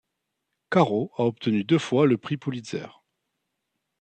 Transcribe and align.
Caro 0.71 1.11
a 1.19 1.25
obtenu 1.25 1.63
deux 1.63 1.77
fois 1.77 2.07
le 2.07 2.17
Prix 2.17 2.35
Pulitzer. 2.35 2.87